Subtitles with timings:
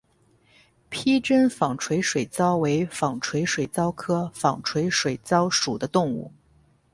[0.89, 6.33] 披针纺锤水蚤为纺锤水蚤科纺锤水蚤属的动物。